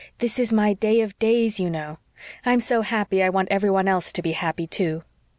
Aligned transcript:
"This 0.17 0.39
is 0.39 0.51
my 0.51 0.73
day 0.73 1.01
of 1.01 1.15
days, 1.19 1.59
you 1.59 1.69
know. 1.69 1.99
I'm 2.43 2.59
so 2.59 2.81
happy 2.81 3.21
I 3.21 3.29
want 3.29 3.49
every 3.51 3.69
one 3.69 3.87
else 3.87 4.11
to 4.13 4.23
be 4.23 4.31
happy, 4.31 4.65
too." 4.65 5.03